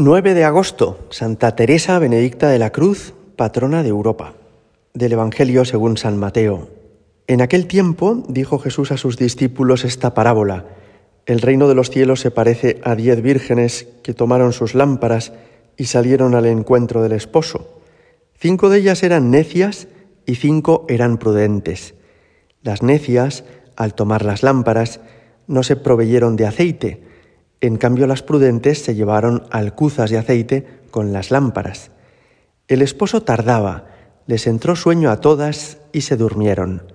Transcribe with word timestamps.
9 0.00 0.34
de 0.34 0.44
agosto, 0.44 0.96
Santa 1.10 1.56
Teresa 1.56 1.98
Benedicta 1.98 2.48
de 2.50 2.60
la 2.60 2.70
Cruz, 2.70 3.14
patrona 3.34 3.82
de 3.82 3.88
Europa. 3.88 4.34
Del 4.94 5.14
Evangelio 5.14 5.64
según 5.64 5.96
San 5.96 6.16
Mateo. 6.16 6.68
En 7.26 7.42
aquel 7.42 7.66
tiempo 7.66 8.22
dijo 8.28 8.60
Jesús 8.60 8.92
a 8.92 8.96
sus 8.96 9.16
discípulos 9.16 9.84
esta 9.84 10.14
parábola. 10.14 10.66
El 11.26 11.40
reino 11.40 11.66
de 11.66 11.74
los 11.74 11.90
cielos 11.90 12.20
se 12.20 12.30
parece 12.30 12.80
a 12.84 12.94
diez 12.94 13.20
vírgenes 13.22 13.88
que 14.04 14.14
tomaron 14.14 14.52
sus 14.52 14.76
lámparas 14.76 15.32
y 15.76 15.86
salieron 15.86 16.36
al 16.36 16.46
encuentro 16.46 17.02
del 17.02 17.10
esposo. 17.10 17.80
Cinco 18.38 18.68
de 18.68 18.78
ellas 18.78 19.02
eran 19.02 19.32
necias 19.32 19.88
y 20.26 20.36
cinco 20.36 20.86
eran 20.88 21.18
prudentes. 21.18 21.96
Las 22.62 22.84
necias, 22.84 23.42
al 23.74 23.94
tomar 23.94 24.24
las 24.24 24.44
lámparas, 24.44 25.00
no 25.48 25.64
se 25.64 25.74
proveyeron 25.74 26.36
de 26.36 26.46
aceite, 26.46 27.07
en 27.60 27.76
cambio, 27.76 28.06
las 28.06 28.22
prudentes 28.22 28.82
se 28.82 28.94
llevaron 28.94 29.44
alcuzas 29.50 30.10
de 30.10 30.18
aceite 30.18 30.66
con 30.90 31.12
las 31.12 31.30
lámparas. 31.30 31.90
El 32.68 32.82
esposo 32.82 33.22
tardaba, 33.22 33.86
les 34.26 34.46
entró 34.46 34.76
sueño 34.76 35.10
a 35.10 35.20
todas 35.20 35.78
y 35.92 36.02
se 36.02 36.16
durmieron. 36.16 36.92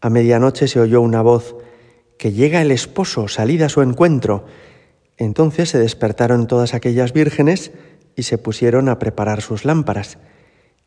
A 0.00 0.10
medianoche 0.10 0.68
se 0.68 0.80
oyó 0.80 1.00
una 1.00 1.22
voz, 1.22 1.56
que 2.18 2.32
llega 2.32 2.62
el 2.62 2.70
esposo, 2.70 3.28
salida 3.28 3.66
a 3.66 3.70
su 3.70 3.82
encuentro. 3.82 4.44
Entonces 5.16 5.70
se 5.70 5.78
despertaron 5.78 6.46
todas 6.46 6.74
aquellas 6.74 7.12
vírgenes 7.12 7.72
y 8.14 8.24
se 8.24 8.38
pusieron 8.38 8.88
a 8.88 8.98
preparar 8.98 9.40
sus 9.40 9.64
lámparas. 9.64 10.18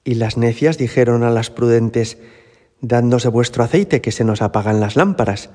Y 0.04 0.16
las 0.16 0.38
necias 0.38 0.78
dijeron 0.78 1.24
a 1.24 1.32
las 1.32 1.50
prudentes, 1.50 2.18
Dándose 2.84 3.28
vuestro 3.28 3.64
aceite, 3.64 4.02
que 4.02 4.12
se 4.12 4.24
nos 4.24 4.42
apagan 4.42 4.80
las 4.80 4.96
lámparas. 4.96 5.52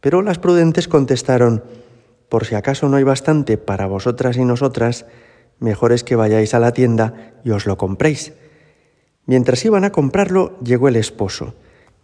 Pero 0.00 0.20
las 0.20 0.38
prudentes 0.38 0.88
contestaron, 0.88 1.62
por 2.28 2.44
si 2.44 2.54
acaso 2.54 2.88
no 2.88 2.96
hay 2.96 3.04
bastante 3.04 3.58
para 3.58 3.86
vosotras 3.86 4.36
y 4.36 4.44
nosotras, 4.44 5.06
mejor 5.58 5.92
es 5.92 6.04
que 6.04 6.16
vayáis 6.16 6.54
a 6.54 6.60
la 6.60 6.72
tienda 6.72 7.34
y 7.44 7.50
os 7.50 7.66
lo 7.66 7.78
compréis. 7.78 8.32
Mientras 9.26 9.64
iban 9.64 9.84
a 9.84 9.92
comprarlo, 9.92 10.58
llegó 10.60 10.88
el 10.88 10.96
esposo, 10.96 11.54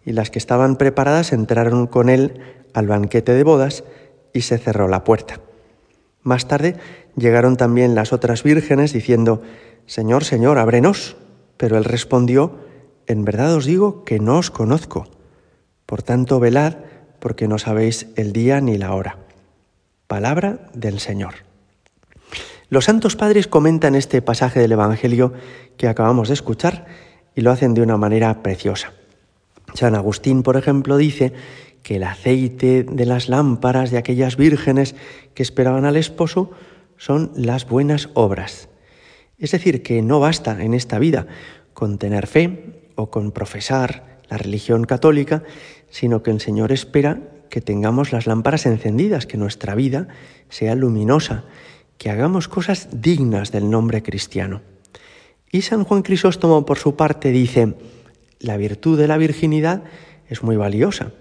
y 0.05 0.12
las 0.12 0.30
que 0.30 0.38
estaban 0.38 0.77
preparadas 0.77 1.33
entraron 1.33 1.86
con 1.86 2.08
él 2.08 2.41
al 2.74 2.86
banquete 2.86 3.33
de 3.34 3.44
bodas 3.44 3.84
y 4.33 4.42
se 4.42 4.58
cerró 4.58 4.88
la 4.88 5.05
puerta. 5.05 5.41
Más 6.22 6.46
tarde 6.46 6.77
llegaron 7.16 7.56
también 7.56 7.94
las 7.94 8.12
otras 8.12 8.42
vírgenes 8.42 8.92
diciendo, 8.92 9.42
Señor, 9.86 10.24
Señor, 10.24 10.58
ábrenos. 10.58 11.16
Pero 11.56 11.77
él 11.77 11.84
respondió, 11.84 12.58
En 13.06 13.24
verdad 13.24 13.55
os 13.55 13.66
digo 13.66 14.05
que 14.05 14.20
no 14.20 14.39
os 14.39 14.50
conozco. 14.50 15.06
Por 15.86 16.02
tanto, 16.02 16.41
velad, 16.41 16.77
porque 17.18 17.48
no 17.48 17.58
sabéis 17.58 18.06
el 18.16 18.33
día 18.33 18.61
ni 18.61 18.78
la 18.78 18.94
hora. 18.94 19.18
Palabra 20.12 20.58
del 20.74 21.00
Señor. 21.00 21.36
Los 22.68 22.84
santos 22.84 23.16
padres 23.16 23.46
comentan 23.46 23.94
este 23.94 24.20
pasaje 24.20 24.60
del 24.60 24.72
Evangelio 24.72 25.32
que 25.78 25.88
acabamos 25.88 26.28
de 26.28 26.34
escuchar 26.34 26.84
y 27.34 27.41
lo 27.41 27.50
hacen 27.50 27.72
de 27.72 27.80
una 27.80 27.96
manera 27.96 28.42
preciosa. 28.42 28.92
San 29.72 29.94
Agustín, 29.94 30.42
por 30.42 30.58
ejemplo, 30.58 30.98
dice 30.98 31.33
que 31.83 31.96
el 31.96 32.02
aceite 32.02 32.84
de 32.84 33.06
las 33.06 33.30
lámparas 33.30 33.90
de 33.90 33.96
aquellas 33.96 34.36
vírgenes 34.36 34.94
que 35.33 35.42
esperaban 35.42 35.86
al 35.86 35.96
esposo 35.96 36.50
son 36.98 37.33
las 37.34 37.66
buenas 37.66 38.10
obras. 38.12 38.68
Es 39.38 39.52
decir, 39.52 39.83
que 39.83 40.02
no 40.02 40.20
basta 40.20 40.62
en 40.62 40.74
esta 40.74 40.98
vida 40.98 41.27
con 41.72 41.96
tener 41.96 42.27
fe 42.27 42.90
o 42.96 43.10
con 43.10 43.33
profesar 43.33 44.18
la 44.28 44.36
religión 44.36 44.84
católica, 44.84 45.42
sino 45.88 46.22
que 46.22 46.33
el 46.33 46.42
Señor 46.42 46.70
espera 46.70 47.18
que 47.53 47.61
tengamos 47.61 48.12
las 48.12 48.27
lámparas 48.27 48.64
encendidas, 48.64 49.27
que 49.27 49.36
nuestra 49.36 49.75
vida 49.75 50.08
sea 50.48 50.75
luminosa, 50.75 51.45
que 51.98 52.08
hagamos 52.08 52.48
cosas 52.48 52.89
dignas 52.91 53.53
del 53.53 53.69
nombre 53.69 54.03
cristiano. 54.03 54.62
Y 55.50 55.61
San 55.61 55.84
Juan 55.84 56.00
Crisóstomo, 56.00 56.64
por 56.64 56.78
su 56.78 56.97
parte, 56.97 57.30
dice, 57.30 57.75
la 58.41 58.56
virtud 58.56 58.98
de 58.98 59.06
la 59.06 59.19
virginidad 59.19 59.83
es 60.30 60.42
muy 60.42 60.56
valiosa, 60.56 61.12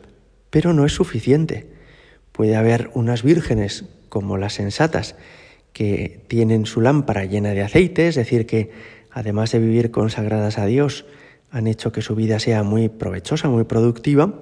pero 0.50 0.72
no 0.72 0.86
es 0.86 0.94
suficiente. 0.94 1.68
Puede 2.32 2.56
haber 2.56 2.92
unas 2.94 3.24
vírgenes 3.24 3.84
como 4.08 4.38
las 4.38 4.54
sensatas, 4.54 5.18
que 5.74 6.24
tienen 6.30 6.66
su 6.66 6.80
lámpara 6.80 7.26
llena 7.26 7.50
de 7.50 7.64
aceite, 7.64 8.08
es 8.08 8.16
decir, 8.16 8.46
que 8.46 8.72
además 9.12 9.52
de 9.52 9.60
vivir 9.60 9.92
consagradas 9.92 10.60
a 10.60 10.66
Dios, 10.66 11.04
han 11.50 11.68
hecho 11.68 11.92
que 11.92 12.02
su 12.02 12.16
vida 12.16 12.40
sea 12.40 12.64
muy 12.64 12.88
provechosa, 12.88 13.50
muy 13.50 13.66
productiva, 13.66 14.40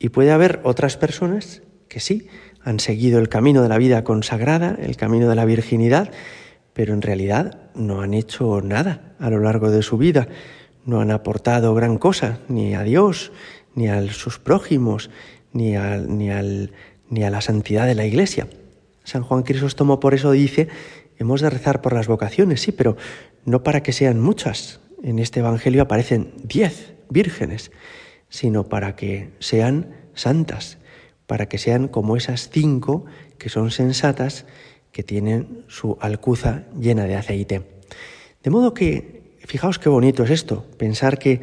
y 0.00 0.08
puede 0.08 0.32
haber 0.32 0.60
otras 0.64 0.96
personas 0.96 1.62
que 1.86 2.00
sí, 2.00 2.26
han 2.64 2.80
seguido 2.80 3.20
el 3.20 3.28
camino 3.28 3.62
de 3.62 3.68
la 3.68 3.78
vida 3.78 4.02
consagrada, 4.02 4.76
el 4.80 4.96
camino 4.96 5.28
de 5.28 5.34
la 5.36 5.44
virginidad, 5.44 6.10
pero 6.72 6.94
en 6.94 7.02
realidad 7.02 7.70
no 7.74 8.00
han 8.00 8.14
hecho 8.14 8.62
nada 8.62 9.14
a 9.20 9.28
lo 9.30 9.38
largo 9.38 9.70
de 9.70 9.82
su 9.82 9.98
vida, 9.98 10.28
no 10.86 11.00
han 11.00 11.10
aportado 11.10 11.74
gran 11.74 11.98
cosa 11.98 12.38
ni 12.48 12.74
a 12.74 12.82
Dios, 12.82 13.30
ni 13.74 13.88
a 13.88 14.10
sus 14.10 14.38
prójimos, 14.38 15.10
ni 15.52 15.76
a, 15.76 15.98
ni, 15.98 16.30
ni 17.10 17.22
a 17.24 17.30
la 17.30 17.40
santidad 17.42 17.86
de 17.86 17.94
la 17.94 18.06
Iglesia. 18.06 18.48
San 19.04 19.22
Juan 19.22 19.42
Crisóstomo 19.42 20.00
por 20.00 20.14
eso 20.14 20.30
dice, 20.32 20.68
hemos 21.18 21.42
de 21.42 21.50
rezar 21.50 21.82
por 21.82 21.92
las 21.92 22.08
vocaciones, 22.08 22.62
sí, 22.62 22.72
pero 22.72 22.96
no 23.44 23.62
para 23.62 23.82
que 23.82 23.92
sean 23.92 24.18
muchas. 24.18 24.80
En 25.02 25.18
este 25.18 25.40
Evangelio 25.40 25.82
aparecen 25.82 26.32
diez 26.42 26.94
vírgenes 27.10 27.70
sino 28.30 28.68
para 28.68 28.96
que 28.96 29.30
sean 29.40 29.94
santas, 30.14 30.78
para 31.26 31.46
que 31.46 31.58
sean 31.58 31.88
como 31.88 32.16
esas 32.16 32.48
cinco 32.48 33.04
que 33.38 33.50
son 33.50 33.70
sensatas, 33.70 34.46
que 34.92 35.02
tienen 35.02 35.64
su 35.68 35.98
alcuza 36.00 36.64
llena 36.78 37.04
de 37.04 37.16
aceite. 37.16 37.62
De 38.42 38.50
modo 38.50 38.74
que, 38.74 39.36
fijaos 39.44 39.78
qué 39.78 39.88
bonito 39.88 40.24
es 40.24 40.30
esto, 40.30 40.66
pensar 40.78 41.18
que 41.18 41.42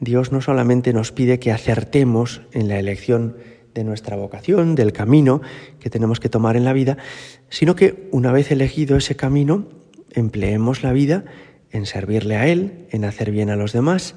Dios 0.00 0.32
no 0.32 0.40
solamente 0.40 0.92
nos 0.92 1.12
pide 1.12 1.38
que 1.38 1.52
acertemos 1.52 2.42
en 2.52 2.68
la 2.68 2.78
elección 2.78 3.36
de 3.74 3.84
nuestra 3.84 4.16
vocación, 4.16 4.74
del 4.74 4.92
camino 4.92 5.40
que 5.78 5.90
tenemos 5.90 6.20
que 6.20 6.28
tomar 6.28 6.56
en 6.56 6.64
la 6.64 6.72
vida, 6.72 6.96
sino 7.48 7.76
que 7.76 8.08
una 8.10 8.32
vez 8.32 8.50
elegido 8.50 8.96
ese 8.96 9.16
camino, 9.16 9.68
empleemos 10.12 10.82
la 10.82 10.92
vida 10.92 11.24
en 11.70 11.86
servirle 11.86 12.36
a 12.36 12.48
Él, 12.48 12.86
en 12.90 13.04
hacer 13.04 13.30
bien 13.30 13.50
a 13.50 13.56
los 13.56 13.72
demás, 13.72 14.14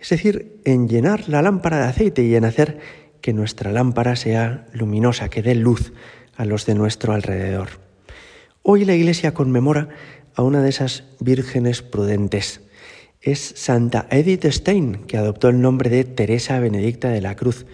es 0.00 0.08
decir, 0.10 0.60
en 0.64 0.88
llenar 0.88 1.28
la 1.28 1.42
lámpara 1.42 1.78
de 1.78 1.84
aceite 1.84 2.22
y 2.24 2.34
en 2.34 2.44
hacer 2.44 2.78
que 3.20 3.32
nuestra 3.32 3.72
lámpara 3.72 4.16
sea 4.16 4.66
luminosa, 4.72 5.28
que 5.28 5.42
dé 5.42 5.54
luz 5.54 5.92
a 6.36 6.44
los 6.44 6.66
de 6.66 6.74
nuestro 6.74 7.12
alrededor. 7.12 7.68
Hoy 8.62 8.84
la 8.84 8.94
Iglesia 8.94 9.34
conmemora 9.34 9.88
a 10.34 10.42
una 10.42 10.62
de 10.62 10.68
esas 10.68 11.04
vírgenes 11.20 11.82
prudentes. 11.82 12.60
Es 13.20 13.40
Santa 13.56 14.06
Edith 14.10 14.44
Stein, 14.46 15.04
que 15.06 15.16
adoptó 15.16 15.48
el 15.48 15.60
nombre 15.60 15.88
de 15.90 16.04
Teresa 16.04 16.58
Benedicta 16.60 17.08
de 17.08 17.20
la 17.20 17.36
Cruz. 17.36 17.66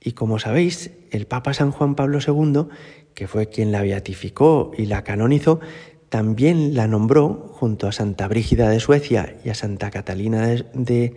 Y 0.00 0.12
como 0.12 0.38
sabéis, 0.38 0.90
el 1.10 1.26
Papa 1.26 1.54
San 1.54 1.72
Juan 1.72 1.94
Pablo 1.94 2.18
II, 2.24 2.66
que 3.14 3.26
fue 3.26 3.48
quien 3.48 3.72
la 3.72 3.82
beatificó 3.82 4.72
y 4.76 4.86
la 4.86 5.02
canonizó, 5.02 5.60
también 6.08 6.76
la 6.76 6.86
nombró 6.86 7.50
junto 7.54 7.88
a 7.88 7.92
Santa 7.92 8.28
Brígida 8.28 8.68
de 8.70 8.78
Suecia 8.78 9.36
y 9.44 9.48
a 9.48 9.54
Santa 9.54 9.90
Catalina 9.90 10.46
de, 10.46 11.16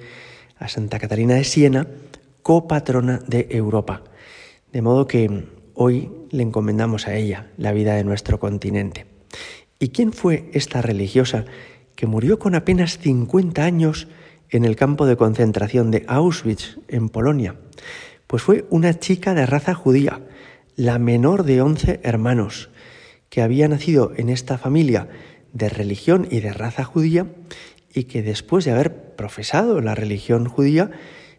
a 0.60 0.68
Santa 0.68 1.00
Catalina 1.00 1.36
de 1.36 1.44
Siena, 1.44 1.88
copatrona 2.42 3.22
de 3.28 3.48
Europa. 3.52 4.04
De 4.72 4.82
modo 4.82 5.08
que 5.08 5.46
hoy 5.74 6.10
le 6.32 6.44
encomendamos 6.44 7.08
a 7.08 7.16
ella 7.16 7.48
la 7.58 7.72
vida 7.72 7.96
de 7.96 8.04
nuestro 8.04 8.40
continente. 8.40 9.06
¿Y 9.80 9.90
quién 9.90 10.14
fue 10.14 10.50
esta 10.54 10.82
religiosa 10.82 11.46
que 11.96 12.08
murió 12.08 12.40
con 12.40 12.56
apenas 12.56 12.98
50 12.98 13.64
años 13.64 14.08
en 14.50 14.66
el 14.66 14.76
campo 14.76 15.06
de 15.06 15.18
concentración 15.18 15.92
de 15.92 16.04
Auschwitz, 16.08 16.80
en 16.88 17.10
Polonia? 17.10 17.56
Pues 18.26 18.44
fue 18.44 18.66
una 18.70 18.98
chica 19.00 19.34
de 19.34 19.46
raza 19.46 19.74
judía, 19.74 20.22
la 20.76 21.00
menor 21.00 21.44
de 21.44 21.62
11 21.62 22.02
hermanos, 22.04 22.70
que 23.30 23.42
había 23.42 23.68
nacido 23.68 24.14
en 24.16 24.30
esta 24.30 24.58
familia 24.58 25.10
de 25.54 25.70
religión 25.70 26.28
y 26.30 26.40
de 26.40 26.54
raza 26.54 26.84
judía 26.84 27.28
y 27.98 28.04
que 28.04 28.22
después 28.22 28.64
de 28.64 28.70
haber 28.70 29.16
profesado 29.16 29.82
la 29.82 29.96
religión 29.96 30.48
judía, 30.48 30.92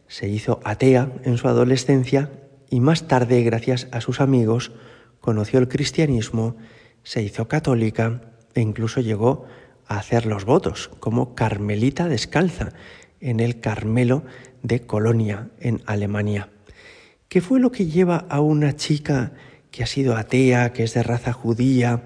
se 0.08 0.28
hizo 0.28 0.58
atea 0.64 1.12
en 1.22 1.36
su 1.36 1.46
adolescencia 1.46 2.32
y 2.68 2.80
más 2.80 3.06
tarde, 3.06 3.44
gracias 3.44 3.86
a 3.92 4.00
sus 4.00 4.20
amigos, 4.20 4.72
conoció 5.20 5.60
el 5.60 5.68
cristianismo, 5.68 6.56
se 7.04 7.22
hizo 7.22 7.46
católica 7.46 8.22
e 8.54 8.60
incluso 8.60 9.00
llegó 9.00 9.44
a 9.86 9.98
hacer 9.98 10.26
los 10.26 10.44
votos 10.44 10.90
como 10.98 11.36
carmelita 11.36 12.08
descalza 12.08 12.72
en 13.20 13.38
el 13.38 13.60
Carmelo 13.60 14.24
de 14.64 14.84
Colonia, 14.84 15.50
en 15.60 15.80
Alemania. 15.86 16.48
¿Qué 17.28 17.40
fue 17.40 17.60
lo 17.60 17.70
que 17.70 17.86
lleva 17.86 18.26
a 18.28 18.40
una 18.40 18.74
chica 18.74 19.30
que 19.70 19.84
ha 19.84 19.86
sido 19.86 20.16
atea, 20.16 20.72
que 20.72 20.82
es 20.82 20.94
de 20.94 21.04
raza 21.04 21.32
judía, 21.32 22.02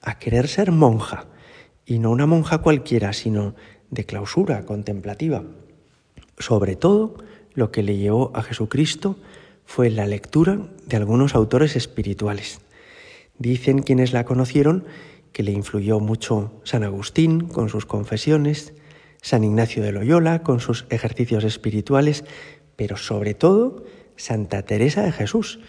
a 0.00 0.20
querer 0.20 0.46
ser 0.46 0.70
monja? 0.70 1.26
Y 1.84 1.98
no 1.98 2.10
una 2.10 2.26
monja 2.26 2.58
cualquiera, 2.58 3.12
sino 3.12 3.54
de 3.90 4.04
clausura 4.04 4.64
contemplativa. 4.64 5.42
Sobre 6.38 6.76
todo, 6.76 7.16
lo 7.54 7.72
que 7.72 7.82
le 7.82 7.96
llevó 7.96 8.30
a 8.34 8.42
Jesucristo 8.42 9.16
fue 9.64 9.90
la 9.90 10.06
lectura 10.06 10.60
de 10.86 10.96
algunos 10.96 11.34
autores 11.34 11.76
espirituales. 11.76 12.60
Dicen 13.38 13.82
quienes 13.82 14.12
la 14.12 14.24
conocieron 14.24 14.84
que 15.32 15.42
le 15.42 15.52
influyó 15.52 16.00
mucho 16.00 16.60
San 16.64 16.84
Agustín 16.84 17.48
con 17.48 17.68
sus 17.68 17.86
confesiones, 17.86 18.72
San 19.22 19.44
Ignacio 19.44 19.82
de 19.82 19.92
Loyola 19.92 20.42
con 20.42 20.60
sus 20.60 20.86
ejercicios 20.90 21.44
espirituales, 21.44 22.24
pero 22.76 22.96
sobre 22.96 23.34
todo 23.34 23.84
Santa 24.16 24.62
Teresa 24.62 25.02
de 25.02 25.12
Jesús, 25.12 25.60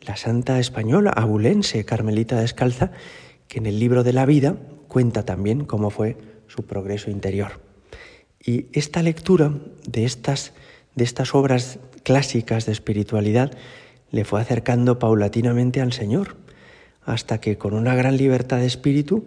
la 0.00 0.16
santa 0.16 0.58
española 0.60 1.10
abulense 1.10 1.84
carmelita 1.84 2.40
descalza, 2.40 2.92
que 3.48 3.58
en 3.58 3.66
el 3.66 3.80
libro 3.80 4.04
de 4.04 4.12
la 4.12 4.26
vida 4.26 4.56
cuenta 4.88 5.24
también 5.24 5.64
cómo 5.64 5.90
fue 5.90 6.16
su 6.48 6.64
progreso 6.64 7.10
interior. 7.10 7.60
Y 8.44 8.66
esta 8.72 9.02
lectura 9.02 9.52
de 9.86 10.04
estas, 10.04 10.52
de 10.94 11.04
estas 11.04 11.34
obras 11.34 11.78
clásicas 12.02 12.66
de 12.66 12.72
espiritualidad 12.72 13.50
le 14.10 14.24
fue 14.24 14.40
acercando 14.40 14.98
paulatinamente 14.98 15.80
al 15.80 15.92
Señor, 15.92 16.36
hasta 17.04 17.40
que 17.40 17.58
con 17.58 17.74
una 17.74 17.94
gran 17.94 18.16
libertad 18.16 18.58
de 18.58 18.66
espíritu 18.66 19.26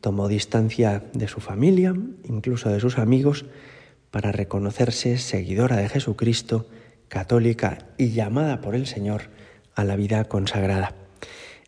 tomó 0.00 0.28
distancia 0.28 1.02
de 1.12 1.28
su 1.28 1.40
familia, 1.40 1.94
incluso 2.24 2.70
de 2.70 2.80
sus 2.80 2.98
amigos, 2.98 3.44
para 4.10 4.32
reconocerse 4.32 5.18
seguidora 5.18 5.76
de 5.76 5.88
Jesucristo, 5.88 6.66
católica 7.08 7.86
y 7.98 8.10
llamada 8.10 8.60
por 8.60 8.74
el 8.74 8.86
Señor 8.86 9.22
a 9.74 9.84
la 9.84 9.96
vida 9.96 10.24
consagrada. 10.24 10.94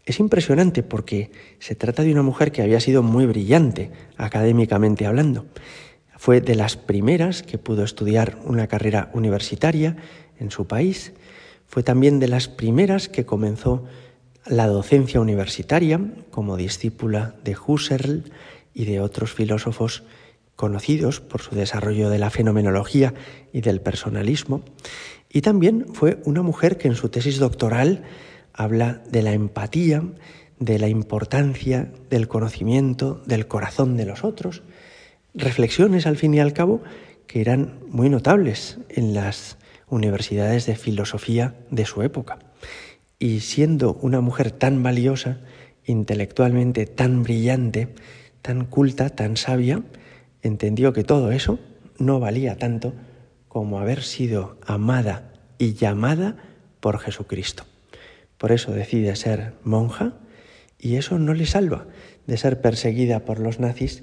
Es 0.05 0.19
impresionante 0.19 0.83
porque 0.83 1.31
se 1.61 1.75
trata 1.75 2.03
de 2.03 2.13
una 2.13 2.23
mujer 2.23 2.51
que 2.51 2.63
había 2.63 2.81
sido 2.81 3.03
muy 3.03 3.27
brillante 3.27 3.93
académicamente 4.17 5.07
hablando. 5.07 5.47
Fue 6.17 6.41
de 6.41 6.57
las 6.57 6.77
primeras 6.77 7.43
que 7.43 7.59
pudo 7.59 7.85
estudiar 7.85 8.39
una 8.45 8.67
carrera 8.67 9.11
universitaria 9.15 9.97
en 10.39 10.51
su 10.51 10.67
país. 10.67 11.13
Fue 11.67 11.83
también 11.83 12.19
de 12.19 12.29
las 12.29 12.49
primeras 12.49 13.09
que 13.09 13.25
comenzó 13.25 13.85
la 14.47 14.67
docencia 14.67 15.21
universitaria 15.21 16.01
como 16.31 16.57
discípula 16.57 17.37
de 17.45 17.57
Husserl 17.57 18.25
y 18.75 18.87
de 18.87 19.01
otros 19.01 19.33
filósofos 19.33 20.03
conocidos 20.57 21.21
por 21.21 21.43
su 21.43 21.55
desarrollo 21.55 22.11
de 22.11 22.19
la 22.19 22.31
fenomenología 22.31 23.15
y 23.53 23.61
del 23.61 23.81
personalismo. 23.81 24.63
Y 25.31 25.41
también 25.43 25.87
fue 25.93 26.21
una 26.25 26.43
mujer 26.43 26.77
que 26.77 26.89
en 26.89 26.95
su 26.95 27.09
tesis 27.09 27.39
doctoral 27.39 28.03
habla 28.55 29.03
de 29.11 29.23
la 29.23 29.33
empatía, 29.33 30.03
de 30.59 30.79
la 30.79 30.89
importancia 30.89 31.91
del 32.11 32.29
conocimiento 32.29 33.23
del 33.27 33.47
corazón 33.47 33.97
de 33.97 34.07
los 34.07 34.25
otros, 34.25 34.63
reflexiones 35.35 36.07
al 36.07 36.17
fin 36.17 36.35
y 36.35 36.41
al 36.41 36.53
cabo 36.53 36.83
que 37.27 37.41
eran 37.41 37.81
muy 37.89 38.11
notables 38.11 38.79
en 38.89 39.15
las 39.15 39.57
universidades 39.89 40.67
de 40.67 40.77
filosofía 40.77 41.55
de 41.71 41.87
su 41.87 42.03
época. 42.03 42.39
Y 43.19 43.41
siendo 43.41 43.95
una 43.95 44.21
mujer 44.21 44.51
tan 44.51 44.83
valiosa, 44.83 45.39
intelectualmente 45.85 46.87
tan 46.87 47.23
brillante, 47.23 47.89
tan 48.43 48.65
culta, 48.65 49.11
tan 49.11 49.37
sabia, 49.37 49.83
entendió 50.43 50.93
que 50.93 51.05
todo 51.05 51.33
eso 51.33 51.59
no 51.99 52.21
valía 52.21 52.57
tanto 52.57 52.95
como 53.49 53.79
haber 53.79 54.03
sido 54.03 54.59
amada 54.67 55.33
y 55.59 55.75
llamada 55.75 56.37
por 56.81 56.99
Jesucristo. 56.99 57.65
Por 58.43 58.51
eso 58.51 58.73
decide 58.73 59.15
ser 59.15 59.53
monja 59.63 60.15
y 60.77 60.97
eso 60.97 61.17
no 61.21 61.33
le 61.33 61.47
salva 61.47 61.87
de 62.27 62.37
ser 62.37 62.61
perseguida 62.61 63.25
por 63.25 63.39
los 63.39 63.61
nazis 63.61 64.03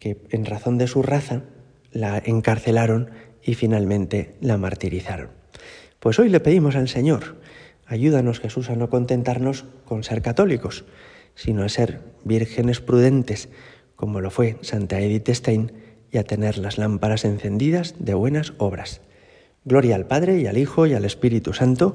que 0.00 0.26
en 0.30 0.44
razón 0.44 0.76
de 0.76 0.88
su 0.88 1.04
raza 1.04 1.44
la 1.92 2.18
encarcelaron 2.18 3.10
y 3.44 3.54
finalmente 3.54 4.34
la 4.40 4.56
martirizaron. 4.56 5.28
Pues 6.00 6.18
hoy 6.18 6.30
le 6.30 6.40
pedimos 6.40 6.74
al 6.74 6.88
Señor, 6.88 7.36
ayúdanos 7.86 8.40
Jesús 8.40 8.70
a 8.70 8.74
no 8.74 8.90
contentarnos 8.90 9.66
con 9.84 10.02
ser 10.02 10.20
católicos, 10.20 10.84
sino 11.36 11.62
a 11.62 11.68
ser 11.68 12.00
vírgenes 12.24 12.80
prudentes, 12.80 13.50
como 13.94 14.20
lo 14.20 14.32
fue 14.32 14.56
Santa 14.62 14.98
Edith 14.98 15.28
Stein, 15.28 15.70
y 16.10 16.18
a 16.18 16.24
tener 16.24 16.58
las 16.58 16.76
lámparas 16.76 17.24
encendidas 17.24 17.94
de 18.00 18.14
buenas 18.14 18.52
obras. 18.58 19.00
Gloria 19.64 19.94
al 19.94 20.08
Padre 20.08 20.40
y 20.40 20.48
al 20.48 20.58
Hijo 20.58 20.88
y 20.88 20.94
al 20.94 21.04
Espíritu 21.04 21.52
Santo, 21.52 21.94